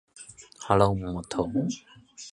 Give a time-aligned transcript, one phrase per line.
[0.59, 1.23] 炭谷银仁朗。